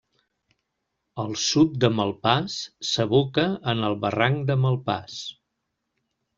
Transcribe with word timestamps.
Al 1.23 1.29
sud 1.41 1.75
de 1.83 1.91
Malpàs 1.99 2.57
s'aboca 2.93 3.47
en 3.75 3.87
el 3.93 4.01
barranc 4.07 4.43
de 4.51 4.59
Malpàs. 4.67 5.23